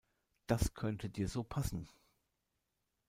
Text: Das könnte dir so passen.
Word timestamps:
Das 0.47 0.73
könnte 0.73 1.11
dir 1.11 1.27
so 1.27 1.43
passen. 1.43 1.87